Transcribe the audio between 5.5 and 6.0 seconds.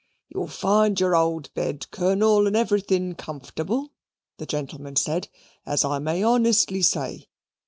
"as I